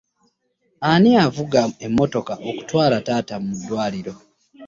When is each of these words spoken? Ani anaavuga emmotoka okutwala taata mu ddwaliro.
Ani 0.91 1.11
anaavuga 1.15 1.61
emmotoka 1.85 2.33
okutwala 2.49 2.97
taata 3.07 3.35
mu 3.43 3.51
ddwaliro. 3.59 4.13